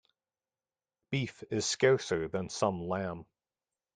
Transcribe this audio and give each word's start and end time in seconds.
Beef 1.11 1.43
is 1.51 1.63
scarcer 1.63 2.27
than 2.27 2.49
some 2.49 2.81
lamb. 2.87 3.27